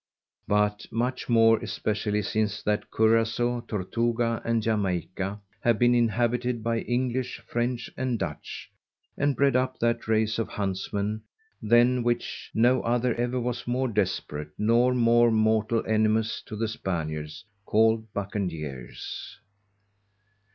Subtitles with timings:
[0.47, 7.39] But much more especially, since that_ Curasao, Tortuga, and Jamaica have been inhabited by English,
[7.41, 8.71] French, and Dutch,
[9.15, 11.21] and bred up that race of Hunts men,
[11.63, 17.45] _than which, no other ever was more desperate, nor more mortal enemies to the Spaniards,
[17.63, 19.37] called Bucaniers.